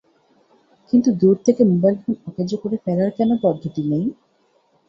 [0.93, 4.05] কিন্তু দূর থেকে মোবাইল ফোন অকেজো করে ফেলার কেনো পদ্ধতি নেই।